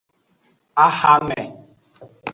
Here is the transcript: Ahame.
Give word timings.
Ahame. 0.85 1.39